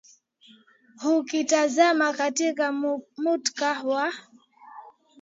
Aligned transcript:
ukitazama 1.17 2.13
katika 2.13 2.71
muktadha 3.17 3.83
wa 3.87 3.95
wa 3.95 4.13